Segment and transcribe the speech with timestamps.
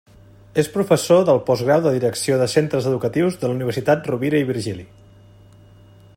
[0.61, 4.89] És professor del Postgrau de Direcció de Centres Educatius de la Universitat Rovira i Virgili.